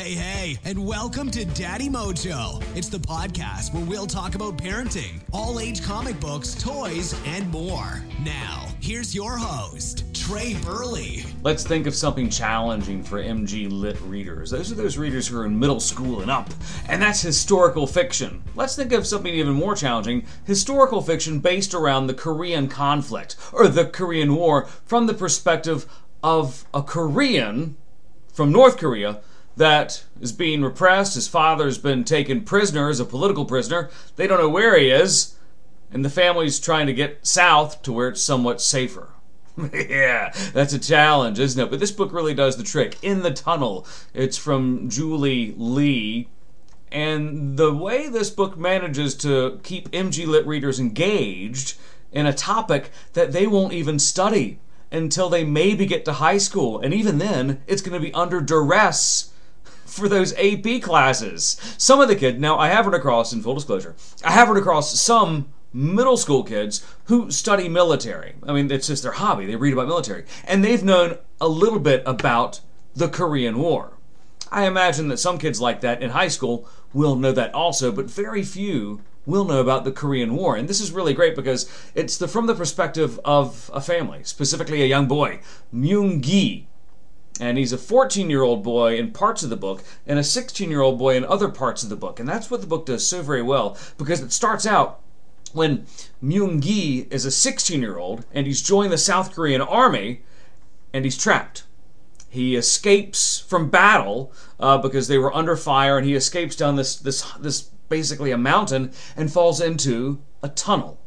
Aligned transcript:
Hey, 0.00 0.14
hey, 0.14 0.58
and 0.64 0.86
welcome 0.86 1.30
to 1.30 1.44
Daddy 1.44 1.90
Mojo. 1.90 2.64
It's 2.74 2.88
the 2.88 2.96
podcast 2.96 3.74
where 3.74 3.84
we'll 3.84 4.06
talk 4.06 4.34
about 4.34 4.56
parenting, 4.56 5.20
all 5.30 5.60
age 5.60 5.82
comic 5.82 6.18
books, 6.18 6.54
toys, 6.54 7.14
and 7.26 7.46
more. 7.50 8.02
Now, 8.24 8.66
here's 8.80 9.14
your 9.14 9.36
host, 9.36 10.04
Trey 10.14 10.54
Burley. 10.64 11.26
Let's 11.42 11.64
think 11.64 11.86
of 11.86 11.94
something 11.94 12.30
challenging 12.30 13.02
for 13.02 13.22
MG 13.22 13.70
Lit 13.70 14.00
readers. 14.00 14.50
Those 14.50 14.72
are 14.72 14.74
those 14.74 14.96
readers 14.96 15.28
who 15.28 15.36
are 15.36 15.44
in 15.44 15.58
middle 15.58 15.80
school 15.80 16.22
and 16.22 16.30
up, 16.30 16.48
and 16.88 17.02
that's 17.02 17.20
historical 17.20 17.86
fiction. 17.86 18.42
Let's 18.54 18.76
think 18.76 18.92
of 18.92 19.06
something 19.06 19.34
even 19.34 19.52
more 19.52 19.74
challenging 19.74 20.24
historical 20.46 21.02
fiction 21.02 21.40
based 21.40 21.74
around 21.74 22.06
the 22.06 22.14
Korean 22.14 22.68
conflict, 22.68 23.36
or 23.52 23.68
the 23.68 23.84
Korean 23.84 24.34
War, 24.34 24.64
from 24.64 25.06
the 25.06 25.14
perspective 25.14 25.84
of 26.22 26.64
a 26.72 26.82
Korean 26.82 27.76
from 28.32 28.50
North 28.50 28.78
Korea 28.78 29.20
that 29.56 30.04
is 30.20 30.32
being 30.32 30.62
repressed. 30.62 31.14
His 31.14 31.28
father's 31.28 31.78
been 31.78 32.04
taken 32.04 32.42
prisoner 32.42 32.88
as 32.88 33.00
a 33.00 33.04
political 33.04 33.44
prisoner. 33.44 33.90
They 34.16 34.26
don't 34.26 34.40
know 34.40 34.48
where 34.48 34.78
he 34.78 34.90
is, 34.90 35.36
and 35.90 36.04
the 36.04 36.10
family's 36.10 36.60
trying 36.60 36.86
to 36.86 36.92
get 36.92 37.26
south 37.26 37.82
to 37.82 37.92
where 37.92 38.08
it's 38.08 38.22
somewhat 38.22 38.60
safer. 38.60 39.10
yeah, 39.72 40.32
that's 40.52 40.72
a 40.72 40.78
challenge, 40.78 41.38
isn't 41.38 41.62
it? 41.62 41.70
But 41.70 41.80
this 41.80 41.90
book 41.90 42.12
really 42.12 42.34
does 42.34 42.56
the 42.56 42.62
trick. 42.62 42.96
In 43.02 43.22
the 43.22 43.32
Tunnel, 43.32 43.86
it's 44.14 44.38
from 44.38 44.88
Julie 44.88 45.54
Lee. 45.56 46.28
And 46.92 47.56
the 47.56 47.72
way 47.72 48.08
this 48.08 48.30
book 48.30 48.56
manages 48.56 49.14
to 49.16 49.60
keep 49.62 49.90
MG 49.90 50.26
Lit 50.26 50.46
readers 50.46 50.80
engaged 50.80 51.76
in 52.12 52.26
a 52.26 52.32
topic 52.32 52.90
that 53.12 53.32
they 53.32 53.46
won't 53.46 53.72
even 53.72 53.98
study 53.98 54.58
until 54.90 55.28
they 55.28 55.44
maybe 55.44 55.86
get 55.86 56.04
to 56.04 56.14
high 56.14 56.38
school. 56.38 56.80
And 56.80 56.92
even 56.92 57.18
then, 57.18 57.62
it's 57.66 57.82
going 57.82 58.00
to 58.00 58.04
be 58.04 58.12
under 58.12 58.40
duress 58.40 59.30
for 59.90 60.08
those 60.08 60.32
AP 60.34 60.82
classes. 60.82 61.56
Some 61.76 62.00
of 62.00 62.08
the 62.08 62.16
kids, 62.16 62.38
now 62.38 62.58
I 62.58 62.68
have 62.68 62.86
run 62.86 62.94
across, 62.94 63.32
in 63.32 63.42
full 63.42 63.54
disclosure, 63.54 63.96
I 64.24 64.32
have 64.32 64.48
run 64.48 64.56
across 64.56 65.00
some 65.00 65.52
middle 65.72 66.16
school 66.16 66.42
kids 66.42 66.84
who 67.04 67.30
study 67.30 67.68
military. 67.68 68.34
I 68.46 68.52
mean, 68.52 68.70
it's 68.70 68.86
just 68.86 69.02
their 69.02 69.12
hobby. 69.12 69.46
They 69.46 69.56
read 69.56 69.72
about 69.72 69.88
military. 69.88 70.24
And 70.44 70.64
they've 70.64 70.82
known 70.82 71.18
a 71.40 71.48
little 71.48 71.78
bit 71.78 72.02
about 72.06 72.60
the 72.94 73.08
Korean 73.08 73.58
War. 73.58 73.92
I 74.50 74.66
imagine 74.66 75.08
that 75.08 75.18
some 75.18 75.38
kids 75.38 75.60
like 75.60 75.80
that 75.82 76.02
in 76.02 76.10
high 76.10 76.28
school 76.28 76.68
will 76.92 77.14
know 77.14 77.32
that 77.32 77.54
also, 77.54 77.92
but 77.92 78.06
very 78.06 78.42
few 78.42 79.00
will 79.26 79.44
know 79.44 79.60
about 79.60 79.84
the 79.84 79.92
Korean 79.92 80.34
War. 80.34 80.56
And 80.56 80.68
this 80.68 80.80
is 80.80 80.90
really 80.90 81.14
great 81.14 81.36
because 81.36 81.70
it's 81.94 82.16
the, 82.16 82.26
from 82.26 82.46
the 82.46 82.54
perspective 82.54 83.20
of 83.24 83.70
a 83.72 83.80
family, 83.80 84.24
specifically 84.24 84.82
a 84.82 84.86
young 84.86 85.06
boy, 85.06 85.40
Myung 85.72 86.20
Gi, 86.20 86.66
and 87.40 87.58
he's 87.58 87.72
a 87.72 87.78
14 87.78 88.28
year 88.30 88.42
old 88.42 88.62
boy 88.62 88.96
in 88.96 89.10
parts 89.10 89.42
of 89.42 89.50
the 89.50 89.56
book 89.56 89.82
and 90.06 90.18
a 90.18 90.24
16 90.24 90.70
year 90.70 90.82
old 90.82 90.98
boy 90.98 91.16
in 91.16 91.24
other 91.24 91.48
parts 91.48 91.82
of 91.82 91.88
the 91.88 91.96
book. 91.96 92.20
And 92.20 92.28
that's 92.28 92.50
what 92.50 92.60
the 92.60 92.66
book 92.66 92.86
does 92.86 93.06
so 93.06 93.22
very 93.22 93.42
well 93.42 93.76
because 93.98 94.20
it 94.20 94.32
starts 94.32 94.66
out 94.66 95.00
when 95.52 95.86
Myung 96.22 96.60
Gi 96.60 97.08
is 97.10 97.24
a 97.24 97.30
16 97.30 97.80
year 97.80 97.98
old 97.98 98.24
and 98.32 98.46
he's 98.46 98.62
joined 98.62 98.92
the 98.92 98.98
South 98.98 99.34
Korean 99.34 99.60
army 99.60 100.22
and 100.92 101.04
he's 101.04 101.16
trapped. 101.16 101.64
He 102.28 102.54
escapes 102.54 103.40
from 103.40 103.70
battle 103.70 104.32
uh, 104.60 104.78
because 104.78 105.08
they 105.08 105.18
were 105.18 105.34
under 105.34 105.56
fire, 105.56 105.98
and 105.98 106.06
he 106.06 106.14
escapes 106.14 106.54
down 106.54 106.76
this 106.76 106.94
this 106.94 107.28
this 107.40 107.62
basically 107.88 108.30
a 108.30 108.38
mountain 108.38 108.92
and 109.16 109.32
falls 109.32 109.60
into 109.60 110.22
a 110.40 110.48
tunnel 110.48 111.00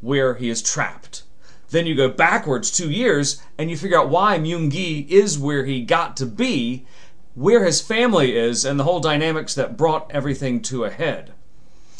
where 0.00 0.36
he 0.36 0.48
is 0.48 0.62
trapped. 0.62 1.24
Then 1.70 1.86
you 1.86 1.94
go 1.94 2.08
backwards 2.08 2.70
two 2.70 2.90
years 2.90 3.42
and 3.58 3.70
you 3.70 3.76
figure 3.76 3.98
out 3.98 4.08
why 4.08 4.38
Myung 4.38 4.70
Gi 4.70 5.06
is 5.10 5.38
where 5.38 5.64
he 5.64 5.82
got 5.82 6.16
to 6.16 6.26
be, 6.26 6.86
where 7.34 7.64
his 7.64 7.80
family 7.80 8.36
is, 8.36 8.64
and 8.64 8.80
the 8.80 8.84
whole 8.84 9.00
dynamics 9.00 9.54
that 9.54 9.76
brought 9.76 10.10
everything 10.10 10.60
to 10.62 10.84
a 10.84 10.90
head. 10.90 11.32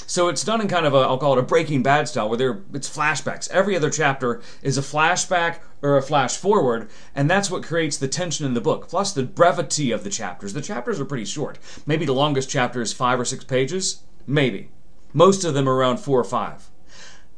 So 0.07 0.29
it's 0.29 0.43
done 0.43 0.63
in 0.63 0.69
kind 0.69 0.87
of 0.87 0.95
a, 0.95 0.99
I'll 0.99 1.19
call 1.19 1.35
it 1.35 1.39
a 1.39 1.43
Breaking 1.43 1.83
Bad 1.83 2.09
style, 2.09 2.31
where 2.31 2.39
there 2.39 2.63
it's 2.73 2.89
flashbacks. 2.89 3.51
Every 3.51 3.77
other 3.77 3.91
chapter 3.91 4.41
is 4.63 4.79
a 4.79 4.83
flashback 4.83 5.59
or 5.83 5.99
a 5.99 6.03
flash 6.03 6.39
forward, 6.39 6.89
and 7.15 7.31
that's 7.31 7.51
what 7.51 7.63
creates 7.63 7.99
the 7.99 8.09
tension 8.09 8.47
in 8.47 8.55
the 8.55 8.61
book. 8.63 8.89
Plus 8.89 9.13
the 9.13 9.23
brevity 9.23 9.93
of 9.93 10.05
the 10.05 10.11
chapters. 10.11 10.55
The 10.55 10.63
chapters 10.63 10.99
are 10.99 11.05
pretty 11.05 11.27
short. 11.27 11.59
Maybe 11.85 12.07
the 12.07 12.15
longest 12.15 12.49
chapter 12.49 12.81
is 12.81 12.95
five 12.95 13.21
or 13.21 13.27
six 13.27 13.45
pages. 13.45 14.01
Maybe. 14.27 14.71
Most 15.13 15.45
of 15.45 15.53
them 15.53 15.69
are 15.69 15.75
around 15.75 15.99
four 15.99 16.19
or 16.19 16.25
five. 16.25 16.71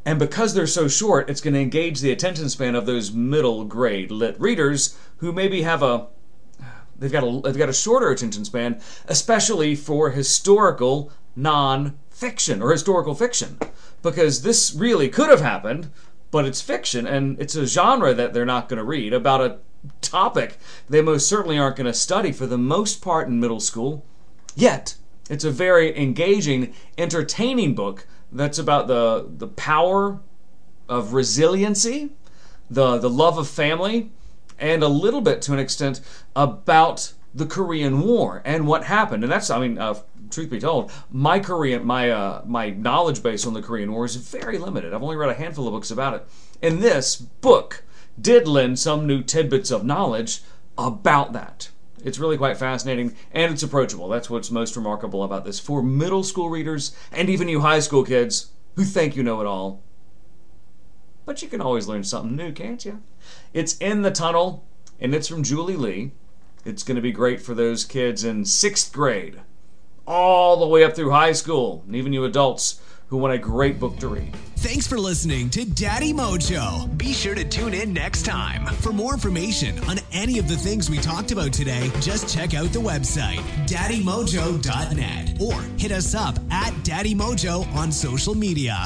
And 0.05 0.19
because 0.19 0.55
they're 0.55 0.67
so 0.67 0.89
short, 0.89 1.29
it's 1.29 1.41
going 1.41 1.55
to 1.55 1.61
engage 1.61 2.01
the 2.01 2.11
attention 2.11 2.49
span 2.49 2.75
of 2.75 2.87
those 2.87 3.13
middle 3.13 3.65
grade 3.65 4.11
lit 4.11 4.41
readers 4.41 4.99
who 5.19 5.33
maybe 5.33 5.63
have 5.63 5.83
a 5.83 6.07
they've 6.99 7.13
got 7.13 7.25
a 7.25 7.41
they've 7.43 7.59
got 7.59 7.69
a 7.69 7.75
shorter 7.75 8.11
attention 8.11 8.45
span, 8.45 8.81
especially 9.07 9.75
for 9.75 10.11
historical 10.11 11.13
non-fiction 11.37 12.63
or 12.63 12.73
historical 12.73 13.15
fiction, 13.15 13.59
because 14.03 14.43
this 14.43 14.75
really 14.75 15.09
could 15.09 15.29
have 15.29 15.41
happened, 15.41 15.91
but 16.31 16.45
it's 16.45 16.61
fiction 16.61 17.07
and 17.07 17.41
it's 17.41 17.55
a 17.55 17.67
genre 17.67 18.15
that 18.15 18.33
they're 18.33 18.47
not 18.47 18.69
going 18.69 18.79
to 18.79 18.85
read 18.85 19.13
about 19.13 19.41
a 19.41 19.59
topic 20.01 20.59
they 20.89 21.01
most 21.01 21.29
certainly 21.29 21.59
aren't 21.59 21.77
going 21.77 21.87
to 21.87 21.95
study 21.95 22.33
for 22.33 22.47
the 22.47 22.59
most 22.59 23.03
part 23.03 23.29
in 23.29 23.41
middle 23.41 23.61
school. 23.61 24.05
Yet, 24.55 24.97
it's 25.31 25.45
a 25.45 25.51
very 25.51 25.97
engaging, 25.97 26.75
entertaining 26.99 27.75
book 27.75 28.07
that's 28.33 28.59
about 28.59 28.87
the 28.87 29.29
the 29.37 29.49
power 29.49 30.21
of 30.89 31.13
resiliency, 31.13 32.11
the 32.71 32.99
the 32.99 33.11
love 33.11 33.39
of 33.39 33.49
family, 33.49 34.11
and 34.59 34.83
a 34.83 34.89
little 34.89 35.21
bit 35.21 35.43
to 35.43 35.53
an 35.53 35.59
extent 35.59 36.01
about 36.37 37.13
the 37.35 37.47
Korean 37.47 38.01
War 38.01 38.43
and 38.45 38.67
what 38.67 38.85
happened. 38.85 39.23
And 39.23 39.33
that's 39.33 39.51
I 39.51 39.61
mean, 39.61 39.79
uh, 39.79 39.95
truth 40.31 40.51
be 40.51 40.61
told, 40.61 40.93
my 41.11 41.39
Korean 41.39 41.85
my 41.85 42.11
uh, 42.11 42.43
my 42.47 42.71
knowledge 42.71 43.23
base 43.23 43.47
on 43.47 43.55
the 43.55 43.63
Korean 43.63 43.93
War 43.93 44.05
is 44.05 44.17
very 44.17 44.59
limited. 44.59 44.93
I've 44.93 45.03
only 45.03 45.17
read 45.17 45.31
a 45.31 45.35
handful 45.35 45.67
of 45.67 45.73
books 45.73 45.91
about 45.91 46.15
it. 46.15 46.27
And 46.63 46.83
this 46.83 47.17
book 47.17 47.85
did 48.21 48.47
lend 48.47 48.79
some 48.79 49.07
new 49.07 49.23
tidbits 49.23 49.71
of 49.71 49.85
knowledge 49.85 50.43
about 50.77 51.33
that. 51.33 51.71
It's 52.05 52.19
really 52.19 52.37
quite 52.37 52.57
fascinating 52.57 53.15
and 53.33 53.53
it's 53.53 53.63
approachable. 53.63 54.09
That's 54.09 54.31
what's 54.31 54.51
most 54.51 54.77
remarkable 54.77 55.23
about 55.23 55.45
this 55.45 55.61
for 55.61 55.83
middle 55.83 56.25
school 56.25 56.51
readers 56.51 56.97
and 57.13 57.29
even 57.29 57.49
you 57.49 57.61
high 57.61 57.81
school 57.81 58.05
kids 58.05 58.51
who 58.77 58.85
think 58.85 59.17
you 59.17 59.23
know 59.23 59.41
it 59.41 59.47
all. 59.47 59.83
But 61.25 61.43
you 61.43 61.49
can 61.49 61.61
always 61.61 61.87
learn 61.87 62.05
something 62.05 62.37
new, 62.37 62.53
can't 62.53 62.85
you? 62.85 63.03
It's 63.53 63.77
in 63.79 64.03
the 64.03 64.11
tunnel 64.11 64.65
and 64.99 65.15
it's 65.15 65.29
from 65.29 65.43
Julie 65.43 65.77
Lee. 65.77 66.13
It's 66.65 66.83
going 66.83 66.97
to 66.97 67.03
be 67.03 67.13
great 67.13 67.41
for 67.41 67.55
those 67.55 67.85
kids 67.85 68.23
in 68.23 68.45
sixth 68.45 68.93
grade, 68.93 69.41
all 70.07 70.59
the 70.59 70.67
way 70.67 70.85
up 70.85 70.95
through 70.95 71.11
high 71.11 71.33
school, 71.33 71.83
and 71.87 71.97
even 71.97 72.13
you 72.13 72.25
adults 72.25 72.83
who 73.09 73.17
want 73.17 73.33
a 73.33 73.39
great 73.39 73.81
book 73.81 73.99
to 73.99 74.09
read. 74.09 74.37
Thanks 74.63 74.87
for 74.87 74.99
listening 74.99 75.49
to 75.51 75.65
Daddy 75.65 76.13
Mojo. 76.13 76.97
Be 76.99 77.15
sure 77.15 77.35
to 77.35 77.45
tune 77.45 77.73
in 77.73 77.95
next 77.95 78.27
time. 78.27 78.67
For 78.67 78.93
more 78.93 79.15
information 79.15 79.83
on 79.85 79.99
any 80.13 80.39
of 80.39 80.49
the 80.49 80.57
things 80.57 80.91
we 80.91 80.99
talked 80.99 81.33
about 81.33 81.51
today, 81.51 81.91
just 82.01 82.29
check 82.29 82.53
out 82.53 82.67
the 82.67 82.79
website, 82.79 83.41
daddymojo.net, 83.67 85.41
or 85.41 85.63
hit 85.79 85.93
us 85.93 86.15
up 86.15 86.39
at 86.51 86.75
Daddy 86.85 87.15
Mojo 87.15 87.67
on 87.75 87.91
social 87.91 88.35
media. 88.35 88.85